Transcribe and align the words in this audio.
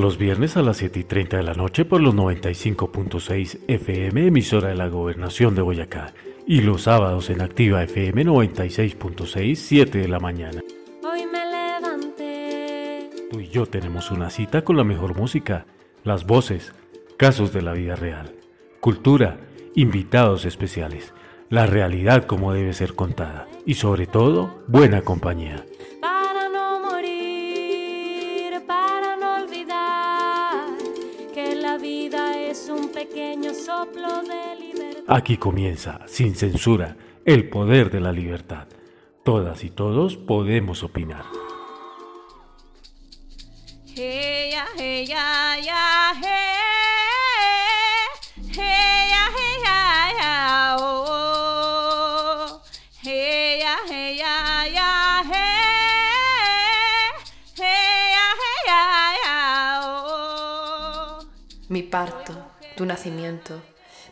Los 0.00 0.18
viernes 0.18 0.56
a 0.56 0.62
las 0.62 0.78
7 0.78 1.00
y 1.00 1.04
30 1.04 1.36
de 1.38 1.42
la 1.42 1.54
noche 1.54 1.84
por 1.84 2.00
los 2.00 2.14
95.6 2.14 3.60
FM, 3.68 4.26
emisora 4.26 4.68
de 4.68 4.74
la 4.74 4.88
Gobernación 4.88 5.54
de 5.54 5.62
Boyacá. 5.62 6.12
Y 6.46 6.60
los 6.60 6.82
sábados 6.82 7.30
en 7.30 7.40
Activa 7.40 7.82
FM 7.82 8.26
96.6, 8.26 9.54
7 9.54 9.98
de 9.98 10.08
la 10.08 10.18
mañana. 10.18 10.60
Hoy 11.02 11.26
me 11.26 11.46
levanté. 11.46 13.08
Tú 13.30 13.40
y 13.40 13.48
yo 13.48 13.66
tenemos 13.66 14.10
una 14.10 14.30
cita 14.30 14.62
con 14.62 14.76
la 14.76 14.84
mejor 14.84 15.16
música, 15.16 15.64
las 16.02 16.26
voces, 16.26 16.74
casos 17.16 17.52
de 17.52 17.62
la 17.62 17.72
vida 17.72 17.96
real, 17.96 18.34
cultura, 18.80 19.38
invitados 19.74 20.44
especiales, 20.44 21.14
la 21.48 21.66
realidad 21.66 22.26
como 22.26 22.52
debe 22.52 22.74
ser 22.74 22.94
contada 22.94 23.48
y 23.64 23.74
sobre 23.74 24.06
todo, 24.06 24.62
buena 24.66 25.02
compañía. 25.02 25.64
Aquí 35.06 35.36
comienza, 35.36 36.00
sin 36.06 36.34
censura, 36.34 36.96
el 37.26 37.50
poder 37.50 37.90
de 37.90 38.00
la 38.00 38.10
libertad. 38.10 38.68
Todas 39.22 39.62
y 39.62 39.68
todos 39.68 40.16
podemos 40.16 40.82
opinar. 40.82 41.26
Hey, 43.94 44.50
ya, 44.50 44.66
hey, 44.78 45.04
ya, 45.06 45.58
ya, 45.62 46.14
hey. 46.22 46.56
Hey, 48.48 49.08
ya, 49.10 49.28
hey, 49.36 49.60
ya, 49.62 50.10
ya, 50.18 50.76
oh. 50.80 52.62
Hey, 53.02 53.60
ya, 53.60 53.76
hey, 53.86 54.16
ya, 54.16 54.66
ya, 54.72 55.22
hey. 55.22 57.12
Hey, 57.56 58.10
ya, 58.14 58.26
hey, 58.40 58.58
ya, 58.66 58.82
ya, 59.22 59.36
oh. 59.84 61.18
Mi 61.68 61.82
parto, 61.82 62.32
tu 62.74 62.86
nacimiento, 62.86 63.62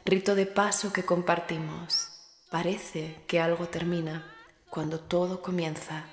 rito 0.05 0.35
de 0.35 0.47
paso 0.47 0.93
que 0.93 1.05
compartimos. 1.05 2.09
Parece 2.51 3.23
que 3.27 3.41
algo 3.41 3.69
termina 3.69 4.27
cuando 4.69 5.01
todo 5.01 5.43
comienza. 5.43 6.05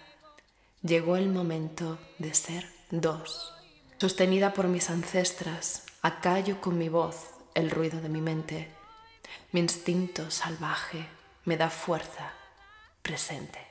Llegó 0.81 1.17
el 1.17 1.29
momento 1.29 1.97
de 2.17 2.33
ser 2.33 2.69
dos. 2.91 3.53
Sostenida 3.97 4.53
por 4.53 4.67
mis 4.67 4.89
ancestras, 4.89 5.85
acallo 6.01 6.61
con 6.61 6.77
mi 6.77 6.87
voz 6.87 7.31
el 7.55 7.71
ruido 7.71 7.99
de 7.99 8.09
mi 8.09 8.21
mente. 8.21 8.71
Mi 9.51 9.59
instinto 9.59 10.31
salvaje 10.31 11.07
me 11.45 11.57
da 11.57 11.69
fuerza 11.69 12.33
presente. 13.01 13.68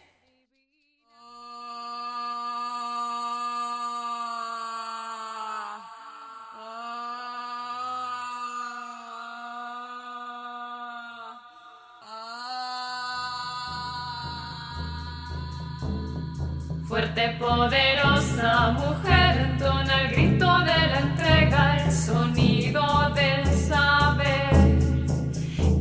Fuerte, 16.89 17.37
poderosa 17.39 18.71
mujer, 18.71 19.51
entona 19.51 20.05
el 20.05 20.11
grito 20.11 20.47
de 20.61 20.87
la 20.89 21.01
entrega, 21.01 21.85
el 21.85 21.93
sonido 21.93 22.83
del 23.15 23.47
saber, 23.59 24.79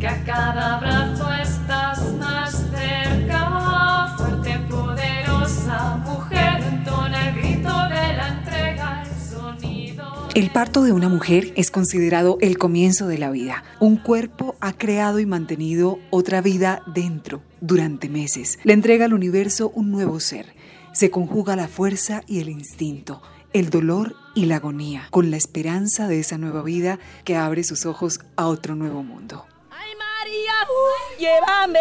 que 0.02 0.05
a 0.05 0.22
cada 0.25 0.75
abrazo 0.75 1.31
estás 1.31 2.14
más 2.16 2.52
cerca. 2.75 4.16
Fuerte, 4.17 4.59
poderosa 4.69 5.95
mujer, 6.03 6.61
entona 6.73 7.30
el 7.30 7.36
grito 7.36 7.69
de 7.69 8.14
la 8.17 8.27
entrega, 8.39 9.03
el 9.03 9.30
sonido. 9.30 10.27
El 10.36 10.49
parto 10.49 10.83
de 10.83 10.92
una 10.92 11.08
mujer 11.08 11.53
es 11.55 11.71
considerado 11.71 12.37
el 12.42 12.58
comienzo 12.58 13.08
de 13.08 13.17
la 13.17 13.32
vida. 13.32 13.64
Un 13.80 13.95
cuerpo 13.95 14.58
ha 14.59 14.73
creado 14.73 15.20
y 15.20 15.26
mantenido 15.26 15.99
otra 16.09 16.42
vida 16.42 16.82
dentro 16.86 17.42
durante 17.61 18.09
meses. 18.09 18.59
Le 18.65 18.73
entrega 18.73 19.05
al 19.05 19.14
universo 19.14 19.71
un 19.73 19.89
nuevo 19.89 20.20
ser. 20.20 20.57
Se 20.97 21.11
conjuga 21.11 21.55
la 21.55 21.67
fuerza 21.67 22.23
y 22.25 22.41
el 22.41 22.49
instinto, 22.49 23.21
el 23.53 23.69
dolor 23.69 24.15
y 24.33 24.47
la 24.47 24.55
agonía, 24.55 25.09
con 25.11 25.30
la 25.30 25.37
esperanza 25.37 26.08
de 26.08 26.19
esa 26.19 26.39
nueva 26.39 26.63
vida 26.63 26.97
que 27.23 27.35
abre 27.35 27.63
sus 27.63 27.85
ojos 27.85 28.19
a 28.35 28.47
otro 28.47 28.73
nuevo 28.73 29.03
mundo. 29.03 29.45
Ay 29.69 29.91
María, 29.95 30.53
uh, 30.67 31.19
llévame, 31.19 31.80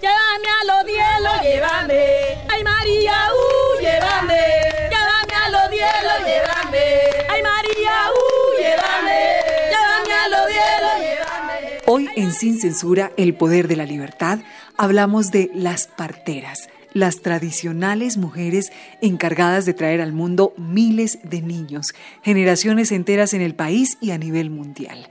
llévame 0.00 0.48
a 0.48 0.64
los 0.70 0.86
cielos, 0.86 1.42
llévame. 1.42 2.04
Ay 2.48 2.62
María, 2.62 3.14
uh, 3.34 3.80
llévame, 3.80 4.40
llévame 4.90 5.34
a 5.44 5.50
los 5.50 5.68
cielos, 5.68 6.18
llévame. 6.24 6.84
Ay 7.30 7.42
María, 7.42 7.94
uh, 8.14 8.62
llévame, 8.62 9.20
llévame 9.70 10.14
a 10.14 10.28
los 10.28 10.46
cielos, 10.52 10.94
llévame. 11.00 11.82
Hoy 11.86 12.08
en 12.14 12.32
Sin 12.32 12.60
Censura, 12.60 13.10
el 13.16 13.34
poder 13.34 13.66
de 13.66 13.74
la 13.74 13.86
libertad, 13.86 14.38
hablamos 14.76 15.32
de 15.32 15.50
las 15.52 15.88
parteras, 15.88 16.68
las 16.92 17.20
tradicionales 17.20 18.16
mujeres 18.16 18.72
encargadas 19.00 19.64
de 19.64 19.74
traer 19.74 20.00
al 20.00 20.12
mundo 20.12 20.54
miles 20.56 21.18
de 21.22 21.42
niños, 21.42 21.94
generaciones 22.22 22.92
enteras 22.92 23.34
en 23.34 23.40
el 23.40 23.54
país 23.54 23.98
y 24.00 24.10
a 24.10 24.18
nivel 24.18 24.50
mundial. 24.50 25.08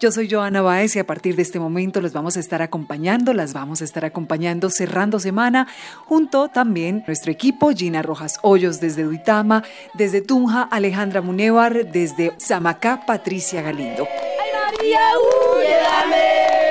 Yo 0.00 0.12
soy 0.12 0.30
Joana 0.30 0.62
Baez 0.62 0.96
y 0.96 0.98
a 0.98 1.06
partir 1.06 1.36
de 1.36 1.42
este 1.42 1.58
momento 1.58 2.00
los 2.00 2.12
vamos 2.12 2.36
a 2.36 2.40
estar 2.40 2.62
acompañando, 2.62 3.32
las 3.32 3.52
vamos 3.52 3.80
a 3.80 3.84
estar 3.84 4.04
acompañando 4.04 4.70
cerrando 4.70 5.18
semana, 5.18 5.66
junto 6.06 6.48
también 6.48 7.04
nuestro 7.06 7.32
equipo, 7.32 7.70
Gina 7.70 8.02
Rojas 8.02 8.38
Hoyos 8.42 8.80
desde 8.80 9.04
Duitama, 9.04 9.62
desde 9.94 10.20
Tunja, 10.20 10.62
Alejandra 10.62 11.22
Munevar, 11.22 11.90
desde 11.90 12.32
Samacá, 12.38 13.04
Patricia 13.06 13.62
Galindo. 13.62 14.06
Ay 14.06 14.50
María, 14.52 15.00
uh, 15.16 15.60
llévame, 15.60 16.24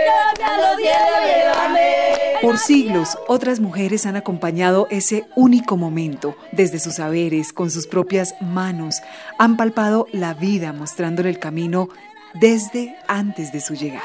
llévame 0.06 0.44
a 0.44 0.58
los 0.58 0.78
cielos, 0.78 1.22
llévame. 1.26 2.31
Por 2.42 2.58
siglos, 2.58 3.20
otras 3.28 3.60
mujeres 3.60 4.08
han 4.08 4.16
acompañado 4.16 4.88
ese 4.90 5.26
único 5.36 5.78
momento. 5.78 6.36
Desde 6.52 6.80
sus 6.80 6.96
saberes, 6.96 7.54
con 7.54 7.70
sus 7.70 7.86
propias 7.86 8.34
manos, 8.42 8.96
han 9.38 9.58
palpado 9.58 10.08
la 10.12 10.34
vida 10.34 10.74
mostrándole 10.74 11.30
el 11.30 11.38
camino 11.38 11.88
desde 12.34 12.98
antes 13.08 13.52
de 13.52 13.62
su 13.62 13.76
llegada. 13.76 14.02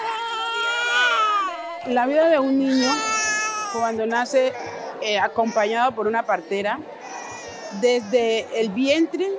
La 1.86 2.06
vida 2.06 2.28
de 2.28 2.38
un 2.38 2.58
niño 2.58 2.90
cuando 3.72 4.04
nace 4.06 4.52
eh, 5.00 5.18
acompañado 5.18 5.92
por 5.92 6.06
una 6.06 6.24
partera, 6.24 6.78
desde 7.80 8.60
el 8.60 8.68
vientre 8.68 9.30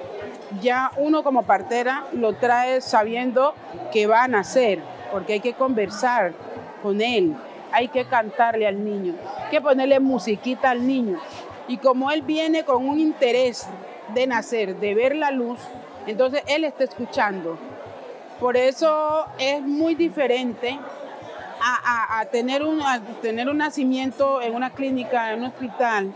ya 0.60 0.92
uno 0.98 1.24
como 1.24 1.44
partera 1.44 2.08
lo 2.14 2.34
trae 2.34 2.82
sabiendo 2.82 3.54
que 3.92 4.08
va 4.08 4.24
a 4.24 4.28
nacer, 4.28 4.82
porque 5.12 5.34
hay 5.34 5.40
que 5.40 5.54
conversar 5.54 6.34
con 6.82 7.02
él, 7.02 7.36
hay 7.72 7.88
que 7.88 8.06
cantarle 8.06 8.68
al 8.68 8.84
niño, 8.84 9.16
hay 9.44 9.52
que 9.52 9.62
ponerle 9.62 10.00
musiquita 10.00 10.72
al 10.72 10.86
niño. 10.86 11.20
Y 11.68 11.78
como 11.78 12.12
él 12.12 12.22
viene 12.22 12.64
con 12.64 12.88
un 12.88 13.00
interés 13.00 13.68
de 14.14 14.28
nacer, 14.28 14.78
de 14.78 14.96
ver 14.96 15.16
la 15.16 15.32
luz, 15.32 15.60
entonces 16.06 16.44
él 16.48 16.64
está 16.64 16.86
escuchando. 16.86 17.58
Por 18.40 18.56
eso 18.56 19.26
es 19.38 19.62
muy 19.62 19.96
diferente 19.96 20.80
a, 21.60 22.24
tener, 22.32 22.64
un, 22.64 22.82
tener 23.22 23.50
un 23.50 23.58
nacimiento 23.58 24.42
en 24.42 24.56
una 24.56 24.70
clínica, 24.70 25.34
en 25.34 25.40
un 25.40 25.46
hospital, 25.48 26.14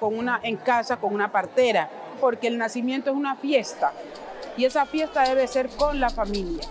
con 0.00 0.18
una, 0.18 0.40
en 0.42 0.56
casa 0.56 0.96
con 0.96 1.14
una 1.14 1.30
partera, 1.30 1.88
porque 2.20 2.48
el 2.48 2.58
nacimiento 2.58 3.10
es 3.10 3.16
una 3.16 3.36
fiesta 3.36 3.92
y 4.56 4.64
esa 4.64 4.86
fiesta 4.86 5.22
debe 5.22 5.46
ser 5.46 5.68
con 5.70 6.00
la 6.00 6.10
familia. 6.10 6.66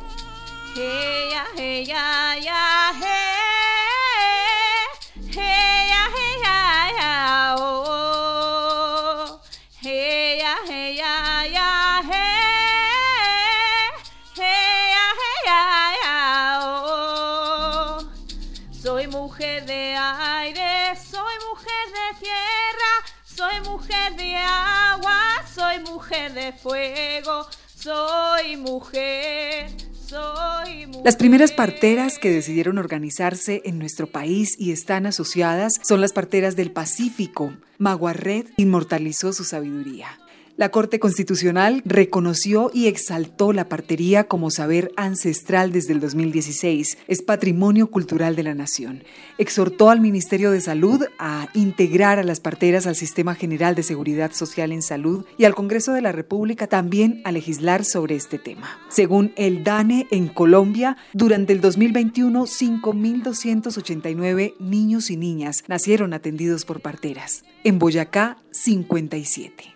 Fuego, 26.52 27.48
soy 27.76 28.58
mujer, 28.58 29.70
soy 30.06 30.88
mujer. 30.88 31.02
Las 31.06 31.16
primeras 31.16 31.52
parteras 31.52 32.20
que 32.20 32.32
decidieron 32.32 32.78
organizarse 32.78 33.62
en 33.66 33.80
nuestro 33.80 34.08
país 34.08 34.56
y 34.60 34.72
están 34.72 35.06
asociadas 35.06 35.80
son 35.82 36.02
las 36.02 36.12
parteras 36.14 36.56
del 36.56 36.72
Pacífico. 36.72 37.54
Maguarret 37.78 38.52
inmortalizó 38.58 39.32
su 39.34 39.44
sabiduría. 39.44 40.18
La 40.56 40.70
Corte 40.70 41.00
Constitucional 41.00 41.82
reconoció 41.84 42.70
y 42.72 42.86
exaltó 42.86 43.54
la 43.54 43.68
partería 43.68 44.26
como 44.26 44.52
saber 44.52 44.92
ancestral 44.98 45.72
desde 45.72 45.94
el 45.94 46.00
2016. 46.00 47.00
Es 47.08 47.24
patrimonio 47.24 47.90
cultural 47.90 48.36
de 48.36 48.44
la 48.44 48.54
nación. 48.54 49.04
Exhortó 49.40 49.90
al 49.90 50.00
Ministerio 50.00 50.52
de 50.52 50.62
Salud 50.62 51.06
a 51.18 51.48
integrar 51.56 52.20
a 52.20 52.24
las 52.24 52.40
parteras 52.40 52.86
al 52.86 52.96
Sistema 52.96 53.34
General 53.34 53.74
de 53.74 53.82
Seguridad 53.82 54.32
Social 54.32 54.72
en 54.72 54.84
Salud 54.84 55.26
y 55.40 55.46
al 55.46 55.56
Congreso 55.56 55.94
de 55.94 56.04
la 56.04 56.12
República 56.12 56.68
también 56.68 57.24
a 57.26 57.32
legislar 57.32 57.84
sobre 57.84 58.16
este 58.16 58.38
tema. 58.38 58.78
Según 58.90 59.34
el 59.36 59.64
DANE, 59.64 60.06
en 60.12 60.28
Colombia, 60.28 60.98
durante 61.14 61.54
el 61.54 61.62
2021, 61.62 62.46
5.289 62.46 64.54
niños 64.60 65.10
y 65.10 65.18
niñas 65.18 65.64
nacieron 65.68 66.14
atendidos 66.14 66.64
por 66.64 66.80
parteras. 66.80 67.44
En 67.64 67.80
Boyacá, 67.80 68.38
57. 68.52 69.73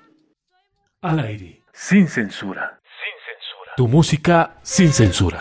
Al 1.02 1.20
aire, 1.20 1.62
sin 1.74 2.08
censura. 2.08 2.80
Sin 2.82 3.14
censura. 3.24 3.74
Tu 3.76 3.88
música 3.88 4.56
sin 4.64 4.92
censura. 4.92 5.40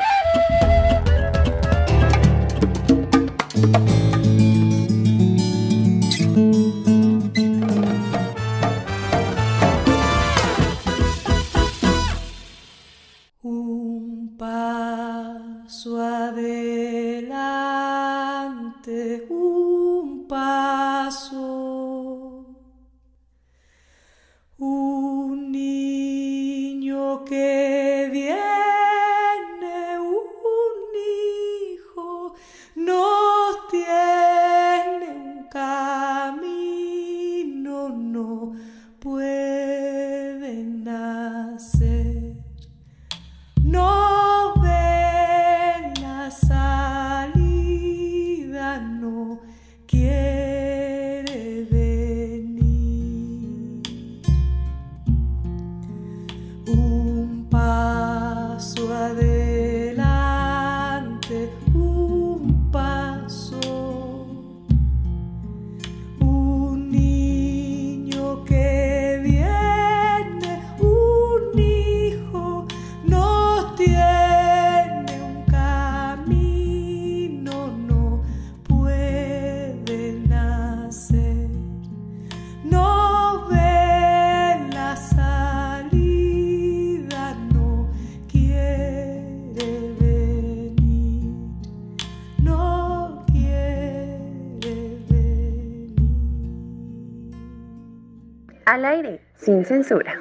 Sin 99.47 99.65
censura. 99.65 100.21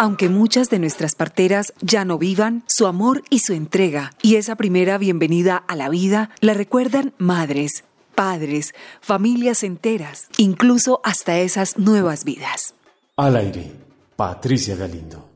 Aunque 0.00 0.28
muchas 0.28 0.70
de 0.70 0.78
nuestras 0.78 1.14
parteras 1.14 1.72
ya 1.80 2.04
no 2.04 2.18
vivan, 2.18 2.62
su 2.66 2.86
amor 2.86 3.22
y 3.30 3.40
su 3.40 3.52
entrega 3.52 4.12
y 4.22 4.36
esa 4.36 4.54
primera 4.56 4.98
bienvenida 4.98 5.56
a 5.56 5.74
la 5.74 5.88
vida 5.88 6.30
la 6.40 6.54
recuerdan 6.54 7.14
madres, 7.18 7.84
padres, 8.14 8.74
familias 9.00 9.62
enteras, 9.64 10.28
incluso 10.36 11.00
hasta 11.02 11.38
esas 11.38 11.78
nuevas 11.78 12.24
vidas. 12.24 12.74
Al 13.16 13.36
aire, 13.36 13.72
Patricia 14.14 14.76
Galindo. 14.76 15.28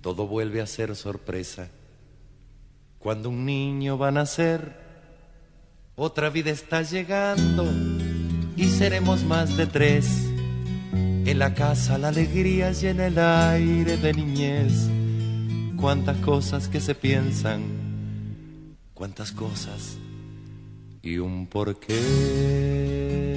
Todo 0.00 0.26
vuelve 0.28 0.60
a 0.60 0.66
ser 0.66 0.94
sorpresa. 0.94 1.70
Cuando 3.00 3.30
un 3.30 3.44
niño 3.44 3.98
va 3.98 4.08
a 4.08 4.12
nacer, 4.12 4.83
otra 5.96 6.30
vida 6.30 6.50
está 6.50 6.82
llegando 6.82 7.64
y 8.56 8.64
seremos 8.68 9.22
más 9.24 9.56
de 9.56 9.66
tres. 9.66 10.28
En 10.92 11.38
la 11.38 11.54
casa 11.54 11.98
la 11.98 12.08
alegría 12.08 12.72
llena 12.72 13.06
el 13.06 13.18
aire 13.18 13.96
de 13.96 14.12
niñez. 14.12 14.88
Cuántas 15.76 16.16
cosas 16.18 16.68
que 16.68 16.80
se 16.80 16.94
piensan, 16.94 17.62
cuántas 18.94 19.32
cosas 19.32 19.98
y 21.02 21.18
un 21.18 21.46
porqué. 21.46 23.33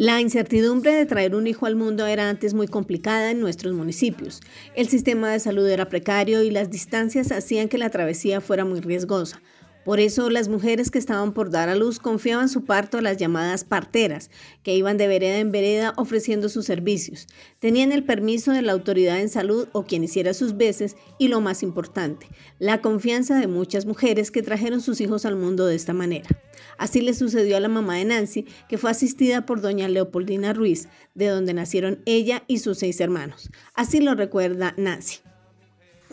La 0.00 0.20
incertidumbre 0.20 0.92
de 0.92 1.06
traer 1.06 1.34
un 1.34 1.48
hijo 1.48 1.66
al 1.66 1.74
mundo 1.74 2.06
era 2.06 2.28
antes 2.28 2.54
muy 2.54 2.68
complicada 2.68 3.32
en 3.32 3.40
nuestros 3.40 3.74
municipios. 3.74 4.40
El 4.76 4.86
sistema 4.86 5.32
de 5.32 5.40
salud 5.40 5.68
era 5.68 5.88
precario 5.88 6.44
y 6.44 6.52
las 6.52 6.70
distancias 6.70 7.32
hacían 7.32 7.68
que 7.68 7.78
la 7.78 7.90
travesía 7.90 8.40
fuera 8.40 8.64
muy 8.64 8.78
riesgosa. 8.78 9.42
Por 9.88 10.00
eso 10.00 10.28
las 10.28 10.48
mujeres 10.48 10.90
que 10.90 10.98
estaban 10.98 11.32
por 11.32 11.48
dar 11.48 11.70
a 11.70 11.74
luz 11.74 11.98
confiaban 11.98 12.50
su 12.50 12.66
parto 12.66 12.98
a 12.98 13.00
las 13.00 13.16
llamadas 13.16 13.64
parteras, 13.64 14.30
que 14.62 14.74
iban 14.74 14.98
de 14.98 15.08
vereda 15.08 15.38
en 15.38 15.50
vereda 15.50 15.94
ofreciendo 15.96 16.50
sus 16.50 16.66
servicios. 16.66 17.26
Tenían 17.58 17.90
el 17.92 18.04
permiso 18.04 18.52
de 18.52 18.60
la 18.60 18.72
autoridad 18.72 19.18
en 19.18 19.30
salud 19.30 19.66
o 19.72 19.86
quien 19.86 20.04
hiciera 20.04 20.34
sus 20.34 20.58
veces 20.58 20.98
y 21.16 21.28
lo 21.28 21.40
más 21.40 21.62
importante, 21.62 22.28
la 22.58 22.82
confianza 22.82 23.38
de 23.38 23.46
muchas 23.46 23.86
mujeres 23.86 24.30
que 24.30 24.42
trajeron 24.42 24.82
sus 24.82 25.00
hijos 25.00 25.24
al 25.24 25.36
mundo 25.36 25.64
de 25.64 25.76
esta 25.76 25.94
manera. 25.94 26.28
Así 26.76 27.00
le 27.00 27.14
sucedió 27.14 27.56
a 27.56 27.60
la 27.60 27.68
mamá 27.68 27.94
de 27.94 28.04
Nancy, 28.04 28.46
que 28.68 28.76
fue 28.76 28.90
asistida 28.90 29.46
por 29.46 29.62
doña 29.62 29.88
Leopoldina 29.88 30.52
Ruiz, 30.52 30.88
de 31.14 31.28
donde 31.28 31.54
nacieron 31.54 32.02
ella 32.04 32.44
y 32.46 32.58
sus 32.58 32.80
seis 32.80 33.00
hermanos. 33.00 33.48
Así 33.72 34.00
lo 34.00 34.14
recuerda 34.14 34.74
Nancy. 34.76 35.20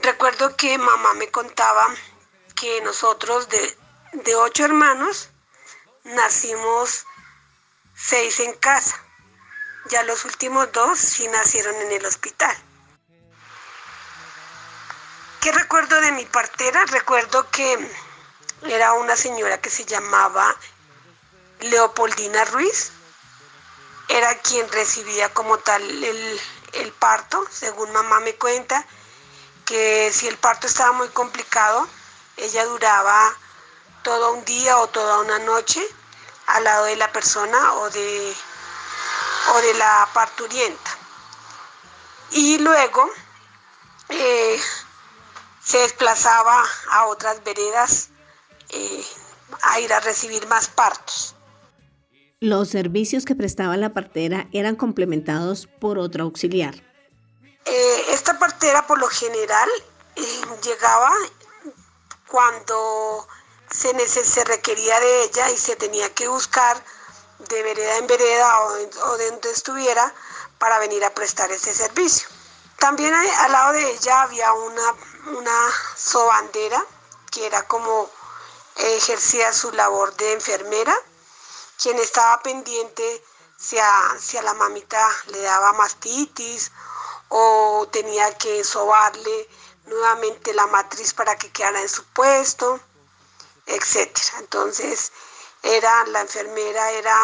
Recuerdo 0.01 0.55
que 0.55 0.77
mamá 0.77 1.13
me 1.19 1.27
contaba 1.27 1.87
que 2.55 2.81
nosotros 2.81 3.49
de, 3.49 3.77
de 4.13 4.35
ocho 4.35 4.65
hermanos 4.65 5.29
nacimos 6.03 7.05
seis 7.95 8.39
en 8.39 8.53
casa. 8.53 9.01
Ya 9.89 10.03
los 10.03 10.25
últimos 10.25 10.71
dos 10.71 10.97
sí 10.97 11.27
nacieron 11.27 11.75
en 11.75 11.91
el 11.91 12.05
hospital. 12.05 12.55
¿Qué 15.41 15.51
recuerdo 15.51 16.01
de 16.01 16.11
mi 16.11 16.25
partera? 16.25 16.85
Recuerdo 16.85 17.49
que 17.51 17.91
era 18.63 18.93
una 18.93 19.15
señora 19.15 19.61
que 19.61 19.69
se 19.69 19.85
llamaba 19.85 20.55
Leopoldina 21.59 22.45
Ruiz. 22.45 22.91
Era 24.07 24.35
quien 24.39 24.67
recibía 24.71 25.33
como 25.33 25.59
tal 25.59 25.83
el, 25.83 26.41
el 26.73 26.91
parto, 26.93 27.45
según 27.51 27.91
mamá 27.91 28.19
me 28.21 28.35
cuenta, 28.35 28.85
que 29.65 30.11
si 30.11 30.27
el 30.27 30.37
parto 30.37 30.67
estaba 30.67 30.91
muy 30.93 31.09
complicado, 31.09 31.87
ella 32.37 32.65
duraba 32.65 33.33
todo 34.03 34.33
un 34.33 34.45
día 34.45 34.77
o 34.77 34.87
toda 34.87 35.19
una 35.19 35.39
noche 35.39 35.81
al 36.47 36.63
lado 36.63 36.85
de 36.85 36.95
la 36.95 37.11
persona 37.11 37.73
o 37.75 37.89
de, 37.89 38.33
o 39.53 39.61
de 39.61 39.73
la 39.75 40.07
parturienta. 40.13 40.91
Y 42.31 42.57
luego 42.59 43.09
eh, 44.09 44.59
se 45.63 45.79
desplazaba 45.79 46.63
a 46.91 47.05
otras 47.07 47.43
veredas 47.43 48.09
eh, 48.69 49.05
a 49.63 49.79
ir 49.79 49.91
a 49.93 49.99
recibir 49.99 50.47
más 50.47 50.67
partos. 50.67 51.35
Los 52.41 52.69
servicios 52.69 53.25
que 53.25 53.33
prestaba 53.33 53.77
la 53.77 53.93
partera 53.93 54.47
eran 54.51 54.75
complementados 54.75 55.67
por 55.79 55.97
otra 55.97 56.23
auxiliar. 56.23 56.75
Eh, 57.65 58.05
esta 58.09 58.37
partera 58.37 58.85
por 58.85 58.99
lo 58.99 59.07
general 59.07 59.69
llegaba 60.63 61.11
cuando 62.27 63.27
se, 63.69 63.93
se 64.07 64.43
requería 64.43 64.99
de 64.99 65.23
ella 65.23 65.49
y 65.49 65.57
se 65.57 65.75
tenía 65.75 66.13
que 66.13 66.27
buscar 66.27 66.83
de 67.39 67.63
vereda 67.63 67.97
en 67.97 68.07
vereda 68.07 68.59
o, 68.61 68.77
en- 68.77 68.97
o 69.03 69.17
de 69.17 69.31
donde 69.31 69.51
estuviera 69.51 70.13
para 70.57 70.79
venir 70.79 71.03
a 71.03 71.13
prestar 71.13 71.51
ese 71.51 71.73
servicio. 71.73 72.27
También 72.79 73.13
al 73.13 73.51
lado 73.51 73.73
de 73.73 73.91
ella 73.91 74.21
había 74.23 74.53
una, 74.53 74.95
una 75.37 75.71
sobandera 75.95 76.83
que 77.31 77.45
era 77.45 77.67
como 77.67 78.09
ejercía 78.75 79.51
su 79.53 79.71
labor 79.71 80.15
de 80.15 80.33
enfermera, 80.33 80.95
quien 81.81 81.97
estaba 81.99 82.41
pendiente 82.41 83.23
si 83.57 83.77
a, 83.77 84.15
si 84.19 84.37
a 84.37 84.41
la 84.41 84.53
mamita 84.53 85.09
le 85.27 85.41
daba 85.41 85.73
mastitis 85.73 86.71
o 87.29 87.87
tenía 87.91 88.37
que 88.37 88.63
sobarle 88.63 89.49
nuevamente 89.87 90.53
la 90.53 90.67
matriz 90.67 91.13
para 91.13 91.35
que 91.35 91.49
quedara 91.51 91.81
en 91.81 91.89
su 91.89 92.03
puesto, 92.05 92.79
etcétera. 93.65 94.39
Entonces, 94.39 95.11
era 95.63 96.05
la 96.07 96.21
enfermera 96.21 96.91
era 96.91 97.15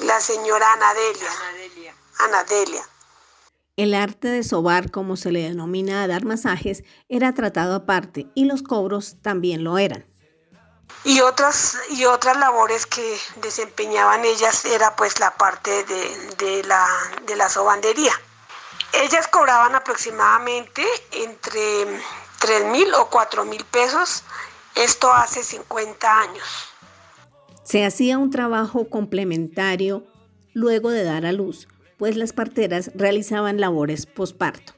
la 0.00 0.20
señora 0.20 0.72
Anadelia. 0.72 1.30
Anadelia. 1.48 1.94
Anadelia. 2.18 2.88
El 3.76 3.94
arte 3.94 4.28
de 4.28 4.44
sobar, 4.44 4.90
como 4.90 5.16
se 5.16 5.32
le 5.32 5.42
denomina 5.42 6.02
a 6.02 6.06
dar 6.06 6.24
masajes, 6.24 6.84
era 7.08 7.34
tratado 7.34 7.74
aparte 7.74 8.28
y 8.34 8.44
los 8.44 8.62
cobros 8.62 9.16
también 9.20 9.64
lo 9.64 9.78
eran. 9.78 10.06
Y 11.02 11.20
otras, 11.20 11.76
y 11.90 12.04
otras 12.04 12.36
labores 12.36 12.86
que 12.86 13.18
desempeñaban 13.36 14.24
ellas 14.24 14.64
era 14.64 14.94
pues 14.94 15.18
la 15.18 15.36
parte 15.36 15.84
de, 15.84 16.34
de 16.38 16.64
la, 16.64 16.86
de 17.26 17.36
la 17.36 17.48
sobandería. 17.48 18.12
Ellas 19.02 19.26
cobraban 19.28 19.74
aproximadamente 19.74 20.84
entre 21.12 22.00
3 22.38 22.66
mil 22.66 22.92
o 22.94 23.10
4 23.10 23.44
mil 23.44 23.64
pesos, 23.64 24.22
esto 24.74 25.12
hace 25.12 25.42
50 25.42 26.20
años. 26.20 26.68
Se 27.64 27.84
hacía 27.84 28.18
un 28.18 28.30
trabajo 28.30 28.88
complementario 28.88 30.04
luego 30.52 30.90
de 30.90 31.02
dar 31.02 31.26
a 31.26 31.32
luz, 31.32 31.66
pues 31.98 32.16
las 32.16 32.32
parteras 32.32 32.90
realizaban 32.94 33.60
labores 33.60 34.06
posparto. 34.06 34.74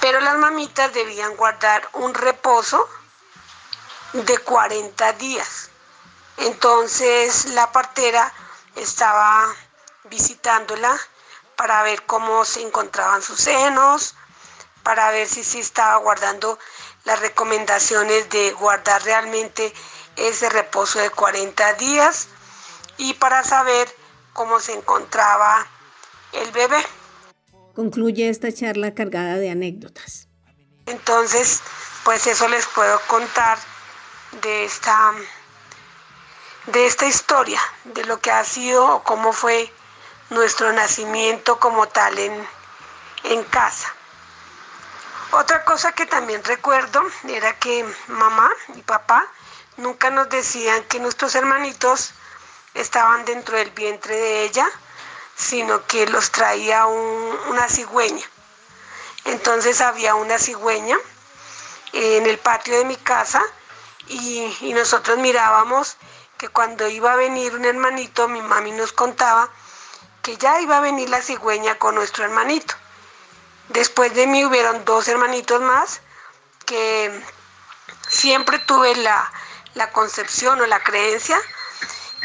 Pero 0.00 0.20
las 0.20 0.36
mamitas 0.36 0.92
debían 0.92 1.34
guardar 1.36 1.88
un 1.94 2.12
reposo 2.12 2.86
de 4.12 4.38
40 4.38 5.12
días. 5.14 5.70
Entonces 6.38 7.46
la 7.54 7.72
partera 7.72 8.32
estaba 8.76 9.46
visitándola 10.10 10.98
para 11.56 11.82
ver 11.82 12.04
cómo 12.04 12.44
se 12.44 12.62
encontraban 12.62 13.22
sus 13.22 13.40
senos, 13.40 14.14
para 14.82 15.10
ver 15.10 15.26
si 15.26 15.42
se 15.42 15.58
estaba 15.58 15.96
guardando 15.96 16.58
las 17.04 17.20
recomendaciones 17.20 18.28
de 18.30 18.52
guardar 18.52 19.02
realmente 19.04 19.72
ese 20.16 20.48
reposo 20.48 20.98
de 20.98 21.10
40 21.10 21.72
días 21.74 22.28
y 22.98 23.14
para 23.14 23.42
saber 23.44 23.88
cómo 24.32 24.60
se 24.60 24.72
encontraba 24.72 25.66
el 26.32 26.50
bebé. 26.52 26.84
Concluye 27.74 28.28
esta 28.28 28.52
charla 28.52 28.94
cargada 28.94 29.36
de 29.36 29.50
anécdotas. 29.50 30.28
Entonces, 30.86 31.62
pues 32.04 32.26
eso 32.26 32.48
les 32.48 32.66
puedo 32.66 33.00
contar 33.08 33.58
de 34.42 34.64
esta 34.64 35.12
de 36.66 36.86
esta 36.86 37.06
historia, 37.06 37.60
de 37.84 38.04
lo 38.04 38.18
que 38.18 38.30
ha 38.30 38.42
sido 38.44 38.96
o 38.96 39.02
cómo 39.04 39.32
fue 39.32 39.72
nuestro 40.30 40.72
nacimiento 40.72 41.58
como 41.58 41.86
tal 41.88 42.18
en, 42.18 42.48
en 43.24 43.44
casa. 43.44 43.92
Otra 45.32 45.64
cosa 45.64 45.92
que 45.92 46.06
también 46.06 46.42
recuerdo 46.44 47.02
era 47.28 47.58
que 47.58 47.84
mamá 48.08 48.50
y 48.74 48.82
papá 48.82 49.26
nunca 49.76 50.10
nos 50.10 50.28
decían 50.28 50.84
que 50.84 51.00
nuestros 51.00 51.34
hermanitos 51.34 52.12
estaban 52.74 53.24
dentro 53.24 53.56
del 53.56 53.70
vientre 53.70 54.14
de 54.14 54.44
ella, 54.44 54.68
sino 55.34 55.84
que 55.86 56.06
los 56.06 56.30
traía 56.30 56.86
una 56.86 57.68
cigüeña. 57.68 58.24
Entonces 59.24 59.80
había 59.80 60.14
una 60.14 60.38
cigüeña 60.38 60.96
en 61.92 62.26
el 62.26 62.38
patio 62.38 62.78
de 62.78 62.84
mi 62.84 62.96
casa 62.96 63.42
y, 64.06 64.56
y 64.60 64.72
nosotros 64.72 65.18
mirábamos 65.18 65.96
que 66.38 66.48
cuando 66.48 66.86
iba 66.88 67.12
a 67.12 67.16
venir 67.16 67.54
un 67.54 67.64
hermanito, 67.64 68.28
mi 68.28 68.42
mami 68.42 68.72
nos 68.72 68.92
contaba 68.92 69.50
que 70.26 70.36
ya 70.38 70.60
iba 70.60 70.78
a 70.78 70.80
venir 70.80 71.08
la 71.08 71.22
cigüeña 71.22 71.78
con 71.78 71.94
nuestro 71.94 72.24
hermanito. 72.24 72.74
Después 73.68 74.12
de 74.16 74.26
mí 74.26 74.44
hubieron 74.44 74.84
dos 74.84 75.06
hermanitos 75.06 75.60
más 75.60 76.00
que 76.66 77.12
siempre 78.08 78.58
tuve 78.66 78.96
la, 78.96 79.24
la 79.76 79.92
concepción 79.92 80.60
o 80.60 80.66
la 80.66 80.80
creencia 80.80 81.36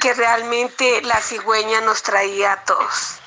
que 0.01 0.15
realmente 0.15 1.03
la 1.03 1.21
cigüeña 1.21 1.81
nos 1.81 2.01
traía 2.01 2.53
a 2.53 2.63
todos. 2.65 3.19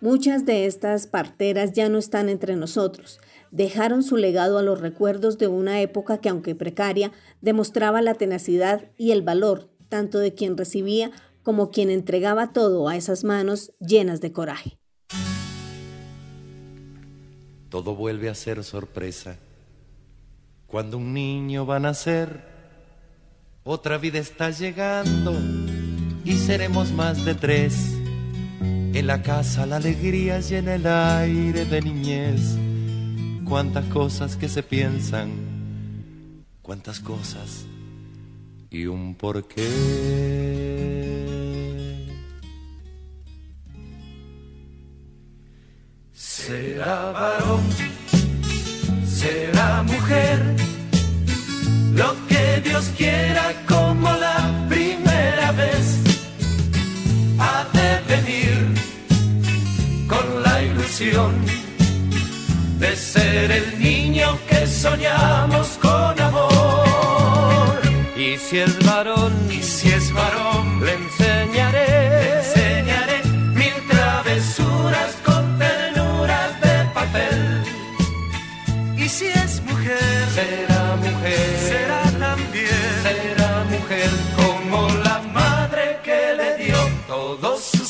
Muchas 0.00 0.44
de 0.44 0.66
estas 0.66 1.08
parteras 1.08 1.72
ya 1.72 1.88
no 1.88 1.98
están 1.98 2.28
entre 2.28 2.54
nosotros. 2.54 3.18
Dejaron 3.50 4.04
su 4.04 4.16
legado 4.16 4.56
a 4.58 4.62
los 4.62 4.80
recuerdos 4.80 5.36
de 5.36 5.48
una 5.48 5.80
época 5.80 6.18
que, 6.18 6.28
aunque 6.28 6.54
precaria, 6.54 7.10
demostraba 7.40 8.02
la 8.02 8.14
tenacidad 8.14 8.84
y 8.96 9.10
el 9.10 9.22
valor 9.22 9.68
tanto 9.88 10.18
de 10.18 10.32
quien 10.32 10.56
recibía 10.56 11.10
como 11.44 11.70
quien 11.70 11.90
entregaba 11.90 12.52
todo 12.52 12.88
a 12.88 12.96
esas 12.96 13.22
manos 13.22 13.72
llenas 13.78 14.20
de 14.20 14.32
coraje. 14.32 14.78
Todo 17.68 17.94
vuelve 17.94 18.28
a 18.28 18.34
ser 18.34 18.64
sorpresa. 18.64 19.36
Cuando 20.66 20.96
un 20.96 21.12
niño 21.12 21.66
va 21.66 21.76
a 21.76 21.80
nacer, 21.80 22.40
otra 23.62 23.98
vida 23.98 24.18
está 24.18 24.50
llegando 24.50 25.32
y 26.24 26.32
seremos 26.32 26.90
más 26.90 27.24
de 27.24 27.34
tres. 27.34 27.94
En 28.60 29.06
la 29.06 29.22
casa 29.22 29.66
la 29.66 29.76
alegría 29.76 30.40
llena 30.40 30.76
el 30.76 30.86
aire 30.86 31.64
de 31.64 31.82
niñez. 31.82 32.56
Cuántas 33.46 33.84
cosas 33.86 34.36
que 34.36 34.48
se 34.48 34.62
piensan, 34.62 36.44
cuántas 36.62 37.00
cosas 37.00 37.66
y 38.70 38.86
un 38.86 39.14
porqué. 39.14 40.63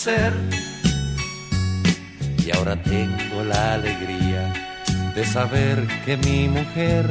Y 0.07 0.11
ahora 2.55 2.77
tengo 2.83 3.43
la 3.43 3.75
alegría 3.75 4.53
de 5.15 5.25
saber 5.25 5.87
que 6.05 6.19
mi 6.19 6.47
mujer 6.47 7.07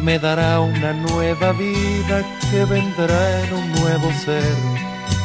me 0.00 0.18
dará 0.18 0.60
una 0.60 0.94
nueva 0.94 1.52
vida 1.52 2.24
que 2.50 2.64
vendrá 2.64 3.44
en 3.44 3.52
un 3.52 3.72
nuevo 3.72 4.10
ser. 4.24 4.54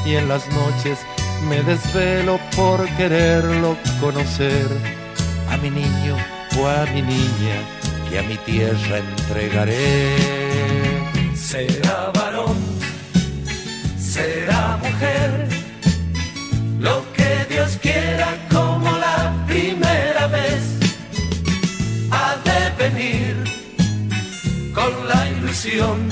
Y 0.06 0.15
en 0.15 0.27
las 0.27 0.46
noches 0.51 1.00
me 1.48 1.63
desvelo 1.63 2.38
por 2.53 2.86
quererlo 2.98 3.77
conocer 4.01 4.68
a 5.50 5.56
mi 5.56 5.70
niño 5.70 6.18
o 6.58 6.68
a 6.68 6.86
mi 6.88 7.01
niña 7.01 7.63
y 8.12 8.18
a 8.18 8.24
mi 8.24 8.36
tierra 8.39 8.98
entregaré. 8.98 10.18
Será 11.34 12.12
varón, 12.13 12.58
será 13.98 14.77
mujer, 14.84 15.59
lo 16.80 17.04
que 17.14 17.46
Dios 17.50 17.78
quiera 17.82 18.28
como 18.52 18.90
la 18.98 19.34
primera 19.48 20.28
vez. 20.28 20.64
Ha 22.12 22.36
de 22.48 22.62
venir 22.84 23.36
con 24.74 24.92
la 25.08 25.30
ilusión 25.30 26.10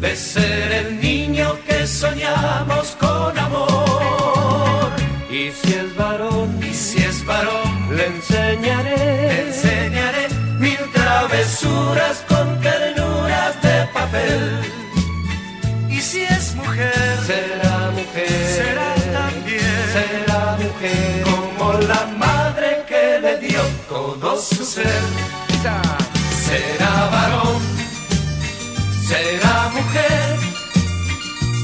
de 0.00 0.16
ser 0.16 0.72
el 0.72 1.00
niño 1.00 1.56
que 1.66 1.86
soñamos 1.86 2.96
con 2.98 3.38
amor. 3.38 4.90
Y 5.30 5.50
si 5.50 5.74
es 5.74 5.96
varón, 5.96 6.58
y 6.62 6.72
si 6.72 6.98
es 7.02 7.24
varón, 7.24 7.96
le 7.96 8.06
enseñaré 8.06 9.16
travesuras 11.28 12.24
con 12.28 12.60
ternuras 12.60 13.62
de 13.62 13.76
papel. 13.94 14.42
Y 15.88 16.00
si 16.00 16.22
es 16.22 16.54
mujer, 16.54 17.18
será 17.26 17.65
todo 23.88 24.36
su 24.38 24.64
ser. 24.64 24.86
Será 26.30 27.08
varón, 27.10 27.62
será 29.08 29.68
mujer, 29.70 30.36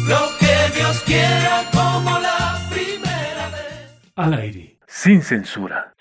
lo 0.09 0.39
que 0.41 0.79
Dios 0.79 1.01
quiera 1.07 1.65
como 1.73 2.19
la 2.19 2.61
primera 2.71 3.49
vez. 3.51 4.13
Al 4.17 4.35
aire, 4.35 4.77
sin 4.89 5.23
censura. 5.23 5.92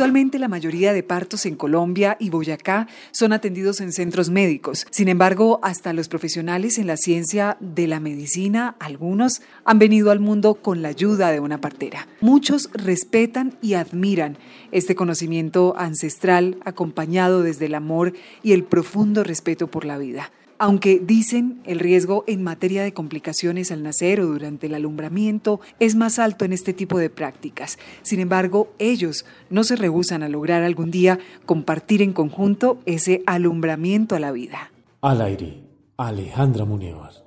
Actualmente 0.00 0.38
la 0.38 0.48
mayoría 0.48 0.94
de 0.94 1.02
partos 1.02 1.44
en 1.44 1.56
Colombia 1.56 2.16
y 2.18 2.30
Boyacá 2.30 2.88
son 3.10 3.34
atendidos 3.34 3.82
en 3.82 3.92
centros 3.92 4.30
médicos. 4.30 4.86
Sin 4.90 5.08
embargo, 5.08 5.60
hasta 5.62 5.92
los 5.92 6.08
profesionales 6.08 6.78
en 6.78 6.86
la 6.86 6.96
ciencia 6.96 7.58
de 7.60 7.86
la 7.86 8.00
medicina, 8.00 8.76
algunos, 8.80 9.42
han 9.66 9.78
venido 9.78 10.10
al 10.10 10.18
mundo 10.18 10.54
con 10.54 10.80
la 10.80 10.88
ayuda 10.88 11.32
de 11.32 11.40
una 11.40 11.60
partera. 11.60 12.08
Muchos 12.22 12.70
respetan 12.72 13.58
y 13.60 13.74
admiran 13.74 14.38
este 14.72 14.94
conocimiento 14.94 15.74
ancestral 15.76 16.56
acompañado 16.64 17.42
desde 17.42 17.66
el 17.66 17.74
amor 17.74 18.14
y 18.42 18.52
el 18.52 18.64
profundo 18.64 19.22
respeto 19.22 19.66
por 19.66 19.84
la 19.84 19.98
vida 19.98 20.30
aunque 20.60 21.00
dicen 21.02 21.62
el 21.64 21.80
riesgo 21.80 22.22
en 22.26 22.44
materia 22.44 22.84
de 22.84 22.92
complicaciones 22.92 23.72
al 23.72 23.82
nacer 23.82 24.20
o 24.20 24.26
durante 24.26 24.66
el 24.66 24.74
alumbramiento 24.74 25.58
es 25.78 25.96
más 25.96 26.18
alto 26.18 26.44
en 26.44 26.52
este 26.52 26.74
tipo 26.74 26.98
de 26.98 27.08
prácticas. 27.08 27.78
Sin 28.02 28.20
embargo, 28.20 28.70
ellos 28.78 29.24
no 29.48 29.64
se 29.64 29.74
rehusan 29.74 30.22
a 30.22 30.28
lograr 30.28 30.62
algún 30.62 30.90
día 30.90 31.18
compartir 31.46 32.02
en 32.02 32.12
conjunto 32.12 32.78
ese 32.84 33.22
alumbramiento 33.24 34.14
a 34.14 34.20
la 34.20 34.32
vida. 34.32 34.70
Al 35.00 35.22
aire, 35.22 35.64
Alejandra 35.96 36.66
Muñoz. 36.66 37.24